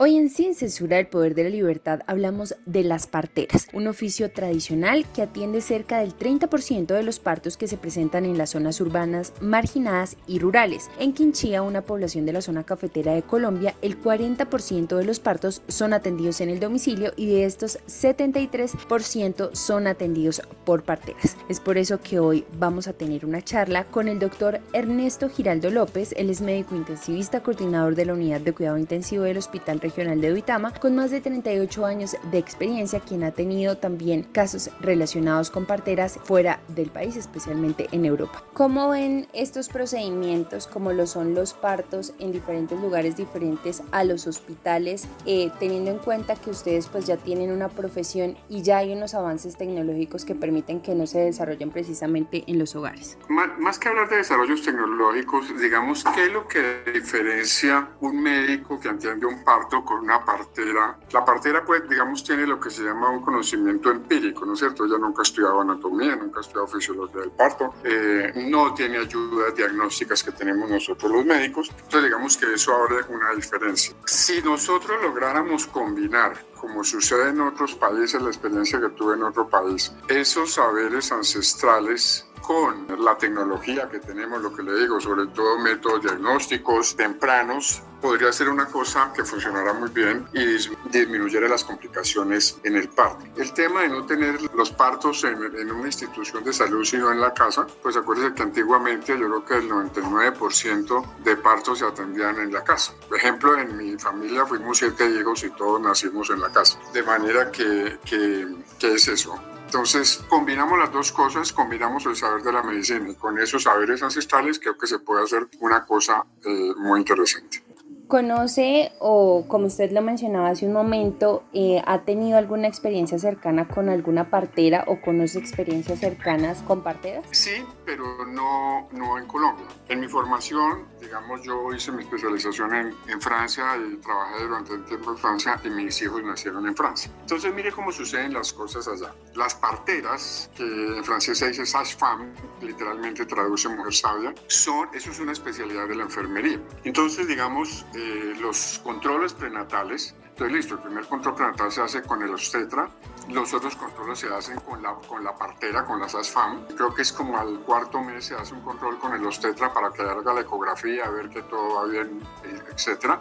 Hoy 0.00 0.16
en 0.16 0.30
Sin 0.30 0.54
Censura 0.54 1.00
el 1.00 1.08
Poder 1.08 1.34
de 1.34 1.42
la 1.42 1.50
Libertad 1.50 2.02
hablamos 2.06 2.54
de 2.66 2.84
las 2.84 3.08
parteras, 3.08 3.66
un 3.72 3.88
oficio 3.88 4.30
tradicional 4.30 5.04
que 5.12 5.22
atiende 5.22 5.60
cerca 5.60 5.98
del 5.98 6.16
30% 6.16 6.86
de 6.86 7.02
los 7.02 7.18
partos 7.18 7.56
que 7.56 7.66
se 7.66 7.78
presentan 7.78 8.24
en 8.24 8.38
las 8.38 8.50
zonas 8.50 8.80
urbanas, 8.80 9.32
marginadas 9.40 10.16
y 10.28 10.38
rurales. 10.38 10.88
En 11.00 11.14
Quinchía, 11.14 11.62
una 11.62 11.82
población 11.82 12.26
de 12.26 12.32
la 12.32 12.42
zona 12.42 12.62
cafetera 12.62 13.12
de 13.12 13.24
Colombia, 13.24 13.74
el 13.82 14.00
40% 14.00 14.96
de 14.96 15.04
los 15.04 15.18
partos 15.18 15.62
son 15.66 15.92
atendidos 15.92 16.40
en 16.40 16.50
el 16.50 16.60
domicilio 16.60 17.12
y 17.16 17.26
de 17.26 17.44
estos 17.44 17.80
73% 17.88 19.52
son 19.52 19.88
atendidos 19.88 20.42
por 20.64 20.84
parteras. 20.84 21.36
Es 21.48 21.58
por 21.58 21.76
eso 21.76 21.98
que 22.00 22.20
hoy 22.20 22.44
vamos 22.56 22.86
a 22.86 22.92
tener 22.92 23.26
una 23.26 23.42
charla 23.42 23.82
con 23.86 24.06
el 24.06 24.20
doctor 24.20 24.60
Ernesto 24.74 25.28
Giraldo 25.28 25.70
López, 25.70 26.14
él 26.16 26.30
es 26.30 26.40
médico 26.40 26.76
intensivista, 26.76 27.42
coordinador 27.42 27.96
de 27.96 28.04
la 28.04 28.12
unidad 28.12 28.42
de 28.42 28.52
cuidado 28.52 28.78
intensivo 28.78 29.24
del 29.24 29.38
Hospital 29.38 29.87
Regional 29.88 30.20
de 30.20 30.34
Uitama, 30.34 30.74
con 30.74 30.94
más 30.94 31.10
de 31.10 31.22
38 31.22 31.86
años 31.86 32.14
de 32.30 32.36
experiencia, 32.36 33.00
quien 33.00 33.24
ha 33.24 33.30
tenido 33.30 33.78
también 33.78 34.22
casos 34.22 34.70
relacionados 34.80 35.50
con 35.50 35.64
parteras 35.64 36.18
fuera 36.24 36.60
del 36.68 36.90
país, 36.90 37.16
especialmente 37.16 37.88
en 37.92 38.04
Europa. 38.04 38.44
¿Cómo 38.52 38.90
ven 38.90 39.28
estos 39.32 39.70
procedimientos, 39.70 40.66
como 40.66 40.92
lo 40.92 41.06
son 41.06 41.34
los 41.34 41.54
partos 41.54 42.12
en 42.18 42.32
diferentes 42.32 42.78
lugares 42.78 43.16
diferentes 43.16 43.82
a 43.90 44.04
los 44.04 44.26
hospitales, 44.26 45.08
eh, 45.24 45.50
teniendo 45.58 45.90
en 45.90 45.98
cuenta 45.98 46.36
que 46.36 46.50
ustedes 46.50 46.86
pues 46.88 47.06
ya 47.06 47.16
tienen 47.16 47.50
una 47.50 47.70
profesión 47.70 48.36
y 48.50 48.60
ya 48.60 48.78
hay 48.78 48.92
unos 48.92 49.14
avances 49.14 49.56
tecnológicos 49.56 50.26
que 50.26 50.34
permiten 50.34 50.82
que 50.82 50.94
no 50.94 51.06
se 51.06 51.20
desarrollen 51.20 51.70
precisamente 51.70 52.44
en 52.46 52.58
los 52.58 52.76
hogares? 52.76 53.16
Más, 53.30 53.58
más 53.58 53.78
que 53.78 53.88
hablar 53.88 54.10
de 54.10 54.16
desarrollos 54.16 54.62
tecnológicos, 54.62 55.58
digamos, 55.58 56.04
¿qué 56.14 56.26
es 56.26 56.32
lo 56.32 56.46
que 56.46 56.82
diferencia 56.92 57.88
un 58.00 58.20
médico 58.22 58.78
que 58.78 58.88
atiende 58.88 59.26
un 59.26 59.44
parto 59.44 59.77
con 59.84 60.00
una 60.00 60.24
partera. 60.24 60.98
La 61.12 61.24
partera, 61.24 61.64
pues, 61.64 61.88
digamos, 61.88 62.24
tiene 62.24 62.46
lo 62.46 62.60
que 62.60 62.70
se 62.70 62.82
llama 62.82 63.10
un 63.10 63.22
conocimiento 63.22 63.90
empírico, 63.90 64.44
¿no 64.44 64.54
es 64.54 64.60
cierto? 64.60 64.84
Ella 64.84 64.98
nunca 64.98 65.22
ha 65.22 65.24
estudiado 65.24 65.60
anatomía, 65.60 66.16
nunca 66.16 66.38
ha 66.38 66.42
estudiado 66.42 66.66
fisiología 66.66 67.20
del 67.20 67.30
parto, 67.30 67.74
eh, 67.84 68.32
no 68.50 68.74
tiene 68.74 68.98
ayudas 68.98 69.54
diagnósticas 69.54 70.22
que 70.22 70.32
tenemos 70.32 70.68
nosotros 70.70 71.10
los 71.10 71.24
médicos. 71.24 71.70
Entonces, 71.70 72.04
digamos 72.04 72.36
que 72.36 72.52
eso 72.54 72.74
abre 72.74 72.96
una 73.08 73.32
diferencia. 73.34 73.94
Si 74.04 74.40
nosotros 74.42 74.96
lográramos 75.02 75.66
combinar 75.66 76.34
como 76.58 76.82
sucede 76.82 77.30
en 77.30 77.40
otros 77.40 77.74
países, 77.76 78.20
la 78.20 78.28
experiencia 78.28 78.80
que 78.80 78.88
tuve 78.90 79.14
en 79.14 79.22
otro 79.22 79.48
país, 79.48 79.94
esos 80.08 80.54
saberes 80.54 81.12
ancestrales 81.12 82.26
con 82.48 82.86
la 83.04 83.16
tecnología 83.16 83.88
que 83.88 83.98
tenemos, 83.98 84.40
lo 84.40 84.54
que 84.54 84.62
le 84.62 84.74
digo, 84.80 85.00
sobre 85.00 85.26
todo 85.28 85.58
métodos 85.58 86.02
diagnósticos 86.02 86.96
tempranos, 86.96 87.82
podría 88.00 88.32
ser 88.32 88.48
una 88.48 88.66
cosa 88.66 89.12
que 89.14 89.24
funcionara 89.24 89.72
muy 89.72 89.90
bien 89.90 90.26
y 90.32 90.44
disminuyera 90.44 91.48
las 91.48 91.64
complicaciones 91.64 92.58
en 92.64 92.76
el 92.76 92.88
parto. 92.88 93.24
El 93.36 93.52
tema 93.52 93.82
de 93.82 93.88
no 93.88 94.06
tener 94.06 94.40
los 94.54 94.70
partos 94.70 95.24
en, 95.24 95.42
en 95.42 95.72
una 95.72 95.86
institución 95.86 96.44
de 96.44 96.52
salud, 96.52 96.84
sino 96.84 97.10
en 97.10 97.20
la 97.20 97.32
casa, 97.34 97.66
pues 97.82 97.96
acuérdense 97.96 98.34
que 98.34 98.42
antiguamente 98.42 99.18
yo 99.18 99.26
creo 99.26 99.44
que 99.44 99.54
el 99.54 99.70
99% 99.70 101.22
de 101.24 101.36
partos 101.36 101.78
se 101.78 101.84
atendían 101.84 102.38
en 102.38 102.52
la 102.52 102.64
casa. 102.64 102.92
Por 103.08 103.18
ejemplo, 103.18 103.58
en 103.58 103.76
mi 103.76 103.98
familia 103.98 104.46
fuimos 104.46 104.78
siete 104.78 105.08
hijos 105.08 105.44
y 105.44 105.50
todos 105.50 105.80
nacimos 105.80 106.30
en 106.30 106.40
la 106.40 106.50
casa. 106.50 106.78
De 106.92 107.02
manera 107.02 107.50
que, 107.50 107.98
que, 108.04 108.46
¿qué 108.78 108.94
es 108.94 109.08
eso? 109.08 109.38
Entonces, 109.68 110.24
combinamos 110.30 110.78
las 110.78 110.90
dos 110.90 111.12
cosas, 111.12 111.52
combinamos 111.52 112.06
el 112.06 112.16
saber 112.16 112.42
de 112.42 112.52
la 112.52 112.62
medicina 112.62 113.06
y 113.10 113.14
con 113.14 113.38
esos 113.38 113.64
saberes 113.64 114.02
ancestrales 114.02 114.58
creo 114.58 114.78
que 114.78 114.86
se 114.86 114.98
puede 114.98 115.24
hacer 115.24 115.46
una 115.60 115.84
cosa 115.84 116.24
eh, 116.42 116.72
muy 116.78 117.00
interesante. 117.00 117.67
¿Conoce 118.08 118.90
o, 119.00 119.44
como 119.48 119.66
usted 119.66 119.92
lo 119.92 120.00
mencionaba 120.00 120.48
hace 120.48 120.66
un 120.66 120.72
momento, 120.72 121.44
eh, 121.52 121.82
ha 121.84 122.04
tenido 122.04 122.38
alguna 122.38 122.66
experiencia 122.66 123.18
cercana 123.18 123.68
con 123.68 123.90
alguna 123.90 124.30
partera 124.30 124.84
o 124.86 124.98
conoce 125.02 125.38
experiencias 125.38 126.00
cercanas 126.00 126.62
con 126.62 126.82
parteras? 126.82 127.26
Sí, 127.32 127.62
pero 127.84 128.24
no, 128.24 128.88
no 128.92 129.18
en 129.18 129.26
Colombia. 129.26 129.66
En 129.90 130.00
mi 130.00 130.08
formación, 130.08 130.88
digamos, 131.02 131.42
yo 131.42 131.70
hice 131.74 131.92
mi 131.92 132.02
especialización 132.02 132.74
en, 132.74 132.94
en 133.08 133.20
Francia 133.20 133.76
y 133.76 133.96
trabajé 133.98 134.42
durante 134.42 134.72
un 134.72 134.86
tiempo 134.86 135.10
en 135.10 135.18
Francia 135.18 135.60
y 135.62 135.68
mis 135.68 136.00
hijos 136.00 136.22
nacieron 136.22 136.66
en 136.66 136.74
Francia. 136.74 137.12
Entonces, 137.20 137.52
mire 137.54 137.72
cómo 137.72 137.92
suceden 137.92 138.32
las 138.32 138.54
cosas 138.54 138.88
allá. 138.88 139.12
Las 139.34 139.54
parteras, 139.54 140.50
que 140.56 140.64
en 140.64 141.04
francés 141.04 141.36
se 141.36 141.48
dice 141.48 141.66
sage-femme, 141.66 142.32
literalmente 142.62 143.26
traduce 143.26 143.68
mujer 143.68 143.92
sabia, 143.92 144.34
son, 144.46 144.88
eso 144.94 145.10
es 145.10 145.20
una 145.20 145.32
especialidad 145.32 145.86
de 145.86 145.94
la 145.94 146.04
enfermería. 146.04 146.58
Entonces, 146.84 147.28
digamos, 147.28 147.84
eh, 147.98 148.34
los 148.38 148.80
controles 148.84 149.34
prenatales. 149.34 150.14
Entonces, 150.22 150.56
listo, 150.56 150.74
el 150.74 150.80
primer 150.80 151.04
control 151.06 151.34
prenatal 151.34 151.72
se 151.72 151.82
hace 151.82 152.02
con 152.02 152.22
el 152.22 152.30
obstetra, 152.30 152.88
los 153.28 153.52
otros 153.52 153.74
controles 153.74 154.20
se 154.20 154.32
hacen 154.32 154.60
con 154.60 154.80
la, 154.80 154.94
con 154.94 155.24
la 155.24 155.34
partera, 155.34 155.84
con 155.84 155.98
la 155.98 156.08
SASFAM. 156.08 156.64
Creo 156.76 156.94
que 156.94 157.02
es 157.02 157.12
como 157.12 157.36
al 157.36 157.58
cuarto 157.60 158.00
mes 158.00 158.26
se 158.26 158.36
hace 158.36 158.54
un 158.54 158.60
control 158.60 159.00
con 159.00 159.14
el 159.14 159.26
obstetra 159.26 159.72
para 159.72 159.90
que 159.90 160.02
haga 160.02 160.32
la 160.32 160.42
ecografía, 160.42 161.10
ver 161.10 161.28
que 161.28 161.42
todo 161.42 161.74
va 161.74 161.86
bien, 161.86 162.22
etc. 162.44 163.18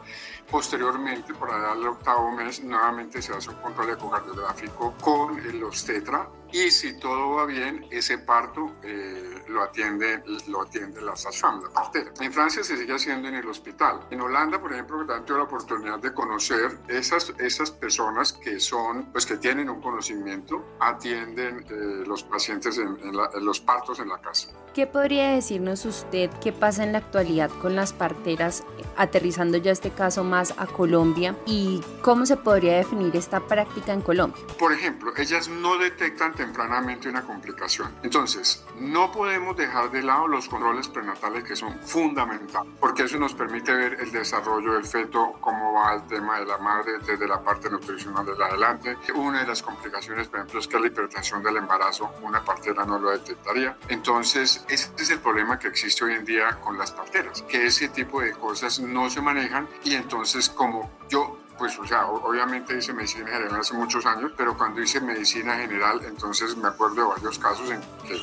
Posteriormente, 0.52 1.34
para 1.34 1.74
el 1.74 1.88
octavo 1.88 2.32
mes, 2.32 2.64
nuevamente 2.64 3.20
se 3.20 3.34
hace 3.34 3.50
un 3.50 3.56
control 3.56 3.90
ecocardiográfico 3.90 4.94
con 5.02 5.40
el 5.40 5.64
obstetra 5.64 6.30
y 6.52 6.72
si 6.72 6.98
todo 6.98 7.36
va 7.36 7.46
bien, 7.46 7.86
ese 7.92 8.18
parto 8.20 8.72
eh, 8.84 9.44
lo, 9.48 9.64
atiende, 9.64 10.24
lo 10.48 10.62
atiende 10.62 11.02
la 11.02 11.16
SASFAM, 11.16 11.64
la 11.64 11.70
partera. 11.70 12.12
En 12.20 12.32
Francia 12.32 12.64
se 12.64 12.78
sigue 12.78 12.94
haciendo 12.94 13.28
en 13.28 13.36
el 13.36 13.48
hospital. 13.48 14.08
En 14.12 14.22
Holanda, 14.22 14.60
por 14.60 14.74
ejemplo, 14.74 14.98
también 15.00 15.26
tuve 15.26 15.38
la 15.38 15.44
oportunidad 15.44 16.00
de 16.00 16.14
conocer 16.14 16.80
esas, 16.88 17.34
esas 17.40 17.72
personas 17.72 18.34
que 18.34 18.60
son, 18.60 19.12
pues 19.12 19.26
que 19.26 19.38
tienen 19.38 19.70
un 19.70 19.82
conocimiento, 19.82 20.76
atienden 20.80 21.66
eh, 21.70 22.04
los 22.06 22.24
pacientes 22.24 22.78
en, 22.78 22.98
en 23.04 23.46
los 23.46 23.60
partos 23.60 24.00
en 24.00 24.10
la 24.10 24.20
casa. 24.20 24.50
¿Qué 24.74 24.86
podría 24.86 25.32
decirnos 25.32 25.86
usted 25.86 26.30
qué 26.44 26.54
pasa 26.54 26.84
en 26.84 26.92
la 26.92 27.00
actualidad 27.00 27.50
con 27.62 27.76
las 27.76 27.94
parteras, 27.94 28.64
aterrizando 28.96 29.58
ya 29.58 29.72
este 29.72 29.90
caso 29.90 30.24
más 30.24 30.54
a 30.58 30.68
Colombia, 30.68 31.36
y 31.46 31.82
cómo 32.02 32.26
se 32.26 32.38
podría 32.38 32.78
definir 32.78 33.16
esta 33.16 33.40
práctica 33.40 33.94
en 33.94 34.02
Colombia? 34.02 34.42
Por 34.60 34.74
ejemplo, 34.74 35.14
ellas 35.18 35.50
no 35.50 35.78
detectan 35.80 36.36
tempranamente 36.38 37.10
una 37.10 37.24
complicación. 37.24 37.94
Entonces, 38.04 38.64
no 38.80 39.12
podemos 39.12 39.58
dejar 39.58 39.92
de 39.92 40.04
lado 40.04 40.28
los 40.28 40.48
controles 40.48 40.88
prenatales 40.88 41.44
que 41.44 41.56
son 41.56 41.78
fundamentales, 41.80 42.72
porque 42.80 43.04
eso 43.04 43.18
nos 43.18 43.34
permite 43.34 43.74
ver 43.74 43.98
el 44.00 44.12
desarrollo 44.12 44.74
del 44.74 44.86
feto, 44.86 45.34
cómo 45.42 45.74
va 45.74 45.96
el 45.96 46.08
tema 46.08 46.40
de 46.40 46.46
la 46.46 46.58
madre 46.60 47.00
desde 47.06 47.28
la 47.28 47.42
parte 47.42 47.70
nutricional 47.70 48.26
de 48.26 48.44
adelante. 48.44 48.98
Una 49.16 49.42
de 49.42 49.48
las 49.48 49.62
complicaciones, 49.62 50.28
por 50.28 50.40
ejemplo, 50.40 50.60
es 50.60 50.68
que 50.68 50.80
la 50.80 50.88
hipertensión 50.88 51.44
del 51.44 51.58
embarazo, 51.58 52.12
una 52.22 52.44
partera 52.46 52.86
no 52.86 53.00
lo 53.00 53.10
detectaría. 53.10 53.76
Entonces, 53.90 54.64
ese 54.70 54.92
es 54.98 55.10
el 55.10 55.20
problema 55.20 55.58
que 55.58 55.68
existe 55.68 56.06
hoy 56.06 56.14
en 56.14 56.26
día 56.26 56.60
con 56.60 56.78
las 56.78 56.92
parteras, 56.92 57.42
que 57.44 57.66
ese 57.66 57.90
tipo 57.90 58.22
de 58.22 58.32
cosas 58.34 58.80
no 58.80 59.10
se 59.10 59.22
manejan 59.22 59.68
y 59.84 59.96
entonces 59.96 60.50
como 60.50 60.92
yo 61.10 61.37
pues, 61.58 61.78
o 61.80 61.86
sea, 61.86 62.08
obviamente 62.08 62.78
hice 62.78 62.94
medicina 62.94 63.28
general 63.28 63.60
hace 63.60 63.74
muchos 63.74 64.06
años, 64.06 64.32
pero 64.38 64.58
cuando 64.58 64.82
hice 64.82 65.02
medicina 65.02 65.56
general, 65.56 66.02
entonces 66.06 66.56
me 66.56 66.68
acuerdo 66.68 66.96
de 66.96 67.08
varios 67.08 67.40
casos 67.40 67.70
en 67.72 67.82
que 68.08 68.18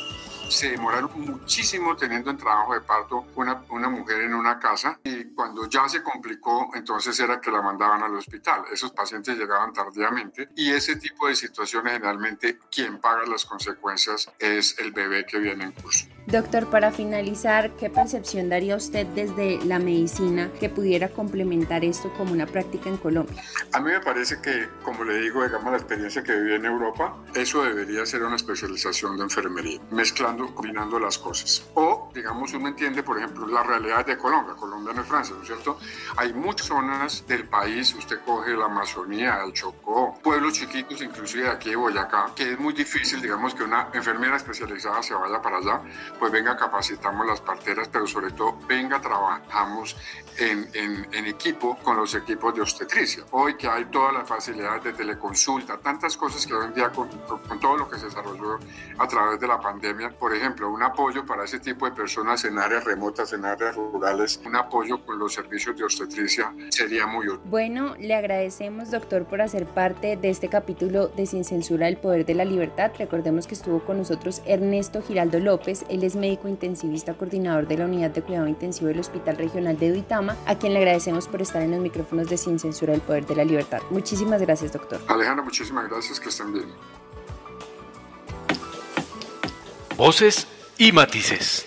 se 0.48 0.70
demoraron 0.70 1.10
muchísimo 1.14 1.96
teniendo 1.96 2.30
en 2.30 2.36
trabajo 2.36 2.74
de 2.74 2.80
parto 2.80 3.26
una, 3.34 3.64
una 3.70 3.88
mujer 3.88 4.22
en 4.22 4.34
una 4.34 4.58
casa 4.58 5.00
y 5.02 5.24
cuando 5.34 5.68
ya 5.68 5.88
se 5.88 6.02
complicó, 6.02 6.70
entonces 6.74 7.18
era 7.18 7.40
que 7.40 7.50
la 7.50 7.62
mandaban 7.62 8.02
al 8.02 8.14
hospital. 8.14 8.64
Esos 8.70 8.92
pacientes 8.92 9.36
llegaban 9.36 9.72
tardíamente 9.72 10.50
y 10.54 10.70
ese 10.70 10.96
tipo 10.96 11.28
de 11.28 11.34
situaciones 11.34 11.94
generalmente 11.94 12.58
quien 12.70 13.00
paga 13.00 13.26
las 13.26 13.44
consecuencias 13.44 14.30
es 14.38 14.78
el 14.78 14.92
bebé 14.92 15.24
que 15.26 15.38
viene 15.38 15.64
en 15.64 15.72
curso. 15.72 16.06
Doctor, 16.26 16.70
para 16.70 16.90
finalizar, 16.90 17.76
¿qué 17.76 17.90
percepción 17.90 18.48
daría 18.48 18.76
usted 18.76 19.06
desde 19.08 19.62
la 19.66 19.78
medicina 19.78 20.50
que 20.58 20.70
pudiera 20.70 21.10
complementar 21.10 21.84
esto 21.84 22.10
como 22.16 22.32
una 22.32 22.46
práctica 22.46 22.88
en 22.88 22.96
Colombia? 22.96 23.42
A 23.72 23.80
mí 23.80 23.90
me 23.90 24.00
parece 24.00 24.40
que, 24.40 24.68
como 24.82 25.04
le 25.04 25.18
digo, 25.20 25.44
digamos, 25.44 25.70
la 25.70 25.76
experiencia 25.76 26.22
que 26.22 26.34
viví 26.34 26.54
en 26.54 26.64
Europa, 26.64 27.14
eso 27.34 27.62
debería 27.62 28.06
ser 28.06 28.22
una 28.22 28.36
especialización 28.36 29.18
de 29.18 29.24
enfermería, 29.24 29.80
mezclando, 29.90 30.54
combinando 30.54 30.98
las 30.98 31.18
cosas. 31.18 31.62
O, 31.74 32.03
digamos, 32.14 32.52
uno 32.54 32.68
entiende, 32.68 33.02
por 33.02 33.18
ejemplo, 33.18 33.46
la 33.46 33.62
realidad 33.62 34.06
de 34.06 34.16
Colombia. 34.16 34.54
Colombia 34.54 34.92
no 34.94 35.02
es 35.02 35.08
Francia, 35.08 35.34
¿no 35.36 35.42
es 35.42 35.48
cierto? 35.48 35.78
Hay 36.16 36.32
muchas 36.32 36.68
zonas 36.68 37.26
del 37.26 37.48
país, 37.48 37.94
usted 37.94 38.20
coge 38.24 38.56
la 38.56 38.66
Amazonía, 38.66 39.42
el 39.44 39.52
Chocó, 39.52 40.18
pueblos 40.22 40.54
chiquitos, 40.54 41.02
inclusive 41.02 41.48
aquí 41.48 41.70
de 41.70 41.76
Boyacá, 41.76 42.30
que 42.34 42.52
es 42.52 42.58
muy 42.58 42.72
difícil, 42.72 43.20
digamos, 43.20 43.54
que 43.54 43.64
una 43.64 43.88
enfermera 43.92 44.36
especializada 44.36 45.02
se 45.02 45.14
vaya 45.14 45.42
para 45.42 45.58
allá 45.58 45.80
pues 46.18 46.32
venga, 46.32 46.56
capacitamos 46.56 47.26
las 47.26 47.40
parteras, 47.40 47.88
pero 47.88 48.06
sobre 48.06 48.30
todo 48.32 48.58
venga, 48.66 49.00
trabajamos 49.00 49.96
en, 50.38 50.68
en, 50.74 51.26
equipo 51.26 51.76
con 51.82 51.96
los 51.96 52.14
equipos 52.14 52.54
de 52.54 52.60
obstetricia. 52.60 53.24
Hoy 53.30 53.56
que 53.56 53.66
hay 53.66 53.86
todas 53.86 54.12
las 54.12 54.28
facilidades 54.28 54.84
de 54.84 54.92
teleconsulta, 54.92 55.78
tantas 55.78 56.16
cosas 56.16 56.46
que 56.46 56.54
hoy 56.54 56.66
en 56.66 56.74
día 56.74 56.90
con, 56.90 57.08
con, 57.08 57.58
todo 57.60 57.78
lo 57.78 57.88
que 57.88 57.98
se 57.98 58.06
desarrolló 58.06 58.58
a 58.98 59.08
través 59.08 59.40
de 59.40 59.46
la 59.46 59.58
pandemia, 59.58 60.10
por 60.10 60.34
ejemplo, 60.34 60.70
un 60.70 60.82
apoyo 60.82 61.24
para 61.24 61.44
ese 61.44 61.60
tipo 61.60 61.86
de 61.86 61.92
personas 62.04 62.44
en 62.44 62.58
áreas 62.58 62.84
remotas, 62.84 63.32
en 63.32 63.46
áreas 63.46 63.76
rurales, 63.76 64.38
un 64.44 64.54
apoyo 64.54 65.02
con 65.06 65.18
los 65.18 65.32
servicios 65.32 65.74
de 65.74 65.84
obstetricia 65.84 66.54
sería 66.68 67.06
muy 67.06 67.26
útil. 67.28 67.40
Bueno, 67.48 67.94
le 67.98 68.14
agradecemos, 68.14 68.90
doctor, 68.90 69.24
por 69.24 69.40
hacer 69.40 69.64
parte 69.64 70.18
de 70.18 70.28
este 70.28 70.50
capítulo 70.50 71.08
de 71.08 71.24
Sin 71.24 71.46
Censura, 71.46 71.88
el 71.88 71.96
Poder 71.96 72.26
de 72.26 72.34
la 72.34 72.44
Libertad. 72.44 72.90
Recordemos 72.98 73.46
que 73.46 73.54
estuvo 73.54 73.82
con 73.86 73.96
nosotros 73.96 74.42
Ernesto 74.44 75.00
Giraldo 75.00 75.38
López, 75.38 75.86
él 75.88 76.04
es 76.04 76.14
médico 76.14 76.46
intensivista 76.46 77.14
coordinador 77.14 77.66
de 77.66 77.78
la 77.78 77.86
Unidad 77.86 78.10
de 78.10 78.20
Cuidado 78.20 78.48
Intensivo 78.48 78.88
del 78.88 79.00
Hospital 79.00 79.38
Regional 79.38 79.78
de 79.78 79.90
Duitama, 79.90 80.36
a 80.44 80.58
quien 80.58 80.74
le 80.74 80.80
agradecemos 80.80 81.26
por 81.26 81.40
estar 81.40 81.62
en 81.62 81.70
los 81.70 81.80
micrófonos 81.80 82.28
de 82.28 82.36
Sin 82.36 82.58
Censura 82.58 82.92
del 82.92 83.00
Poder 83.00 83.24
de 83.24 83.36
la 83.36 83.44
Libertad. 83.44 83.80
Muchísimas 83.88 84.42
gracias, 84.42 84.74
doctor. 84.74 85.00
Alejandra, 85.08 85.42
muchísimas 85.42 85.88
gracias, 85.88 86.20
que 86.20 86.28
estén 86.28 86.52
bien. 86.52 86.68
Voces 89.96 90.46
y 90.76 90.92
matices. 90.92 91.66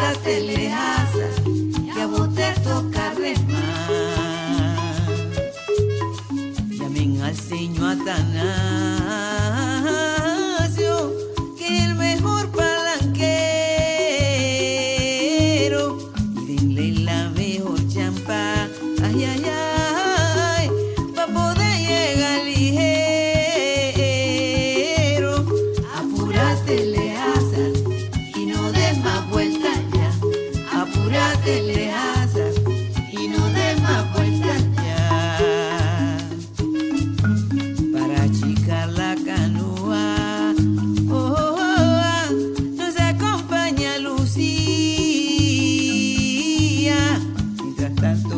la 0.00 0.12
tele 0.24 0.85
tanto 48.06 48.35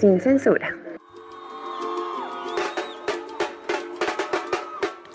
censura. 0.00 0.74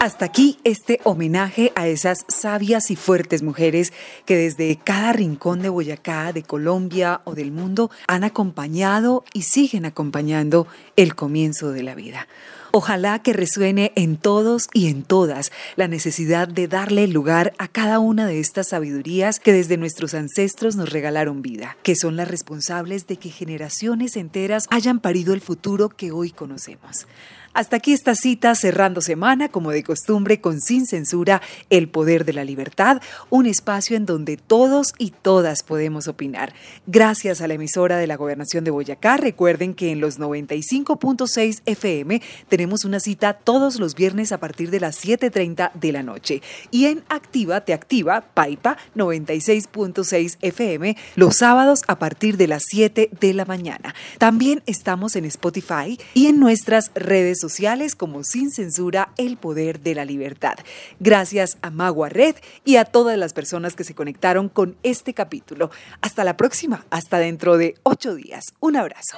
Hasta 0.05 0.25
aquí 0.25 0.59
este 0.63 0.99
homenaje 1.03 1.71
a 1.73 1.87
esas 1.87 2.25
sabias 2.27 2.91
y 2.91 2.95
fuertes 2.95 3.41
mujeres 3.41 3.91
que 4.25 4.35
desde 4.35 4.77
cada 4.77 5.13
rincón 5.13 5.63
de 5.63 5.69
Boyacá, 5.69 6.31
de 6.31 6.43
Colombia 6.43 7.21
o 7.23 7.33
del 7.33 7.51
mundo 7.51 7.89
han 8.07 8.23
acompañado 8.23 9.23
y 9.33 9.41
siguen 9.41 9.83
acompañando 9.83 10.67
el 10.95 11.15
comienzo 11.15 11.71
de 11.71 11.81
la 11.81 11.95
vida. 11.95 12.27
Ojalá 12.77 13.19
que 13.19 13.31
resuene 13.31 13.93
en 13.95 14.17
todos 14.17 14.67
y 14.73 14.87
en 14.87 15.03
todas 15.03 15.53
la 15.77 15.87
necesidad 15.87 16.45
de 16.45 16.67
darle 16.67 17.07
lugar 17.07 17.53
a 17.57 17.69
cada 17.69 17.99
una 17.99 18.27
de 18.27 18.41
estas 18.41 18.67
sabidurías 18.67 19.39
que 19.39 19.53
desde 19.53 19.77
nuestros 19.77 20.13
ancestros 20.13 20.75
nos 20.75 20.89
regalaron 20.89 21.41
vida, 21.41 21.77
que 21.83 21.95
son 21.95 22.17
las 22.17 22.27
responsables 22.27 23.07
de 23.07 23.15
que 23.15 23.29
generaciones 23.29 24.17
enteras 24.17 24.67
hayan 24.71 24.99
parido 24.99 25.33
el 25.33 25.39
futuro 25.39 25.87
que 25.87 26.11
hoy 26.11 26.31
conocemos. 26.31 27.07
Hasta 27.55 27.77
aquí 27.77 27.93
esta 27.93 28.15
cita 28.15 28.53
cerrando 28.53 28.99
semana, 28.99 29.47
como 29.47 29.71
de 29.71 29.81
costumbre, 29.81 30.41
con 30.41 30.59
Sin 30.59 30.85
Censura, 30.85 31.41
El 31.69 31.87
Poder 31.87 32.25
de 32.25 32.33
la 32.33 32.43
Libertad, 32.43 33.01
un 33.29 33.45
espacio 33.45 33.95
en 33.95 34.05
donde 34.05 34.35
todos 34.35 34.93
y 34.97 35.11
todas 35.11 35.63
podemos 35.63 36.09
opinar. 36.09 36.53
Gracias 36.85 37.39
a 37.39 37.47
la 37.47 37.53
emisora 37.53 37.95
de 37.95 38.07
la 38.07 38.17
Gobernación 38.17 38.65
de 38.65 38.71
Boyacá, 38.71 39.15
recuerden 39.15 39.73
que 39.73 39.93
en 39.93 40.01
los 40.01 40.19
95.6 40.19 41.61
FM 41.65 42.21
tenemos 42.49 42.83
una 42.83 42.99
cita 42.99 43.31
todos 43.31 43.79
los 43.79 43.95
viernes 43.95 44.33
a 44.33 44.37
partir 44.37 44.69
de 44.69 44.81
las 44.81 45.01
7.30 45.01 45.71
de 45.75 45.91
la 45.93 46.03
noche. 46.03 46.41
Y 46.71 46.87
en 46.87 47.05
Activa 47.07 47.61
Te 47.61 47.73
Activa, 47.73 48.19
Paipa 48.33 48.75
96.6 48.97 50.39
FM, 50.41 50.97
los 51.15 51.37
sábados 51.37 51.83
a 51.87 51.99
partir 51.99 52.35
de 52.35 52.49
las 52.49 52.63
7 52.67 53.11
de 53.17 53.33
la 53.33 53.45
mañana. 53.45 53.95
También 54.17 54.61
estamos 54.65 55.15
en 55.15 55.23
Spotify 55.23 55.97
y 56.13 56.25
en 56.27 56.41
nuestras 56.41 56.91
redes 56.95 57.39
sociales 57.39 57.44
sociales 57.45 57.93
como 57.93 58.23
Sin 58.23 58.49
Censura, 58.49 59.09
El 59.17 59.37
Poder 59.37 59.79
de 59.81 59.93
la 59.93 60.03
Libertad. 60.03 60.55
Gracias 60.99 61.59
a 61.61 61.69
Magua 61.69 62.09
Red 62.09 62.37
y 62.63 62.77
a 62.77 62.85
todas 62.85 63.19
las 63.19 63.33
personas 63.33 63.75
que 63.75 63.83
se 63.83 63.93
conectaron 63.93 64.49
con 64.49 64.75
este 64.81 65.13
capítulo. 65.13 65.69
Hasta 66.01 66.23
la 66.23 66.37
próxima, 66.37 66.87
hasta 66.89 67.19
dentro 67.19 67.59
de 67.59 67.75
ocho 67.83 68.15
días. 68.15 68.45
Un 68.59 68.77
abrazo. 68.77 69.17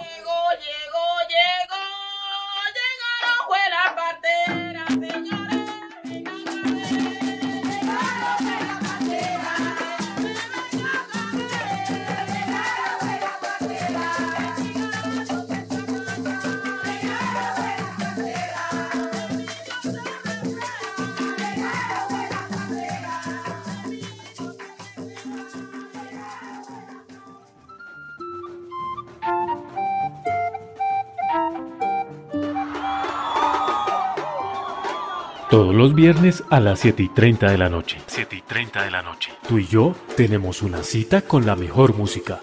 Todos 35.49 35.73
los 35.73 35.95
viernes 35.95 36.43
a 36.49 36.59
las 36.59 36.81
7 36.81 37.03
y 37.03 37.07
30 37.07 37.49
de 37.49 37.57
la 37.57 37.69
noche. 37.69 38.01
7 38.07 38.35
y 38.35 38.41
30 38.41 38.83
de 38.83 38.91
la 38.91 39.01
noche. 39.01 39.31
Tú 39.47 39.59
y 39.59 39.65
yo 39.65 39.95
tenemos 40.17 40.61
una 40.61 40.83
cita 40.83 41.21
con 41.21 41.45
la 41.45 41.55
mejor 41.55 41.95
música. 41.95 42.41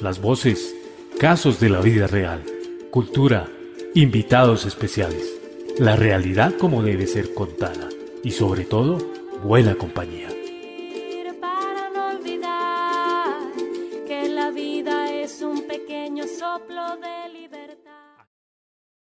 Las 0.00 0.22
voces, 0.22 0.74
casos 1.20 1.60
de 1.60 1.68
la 1.68 1.82
vida 1.82 2.06
real, 2.06 2.42
cultura, 2.90 3.46
invitados 3.94 4.64
especiales. 4.64 5.30
La 5.78 5.96
realidad 5.96 6.54
como 6.58 6.82
debe 6.82 7.06
ser 7.06 7.34
contada. 7.34 7.90
Y 8.24 8.30
sobre 8.30 8.64
todo, 8.64 8.96
buena 9.44 9.74
compañía. 9.74 10.25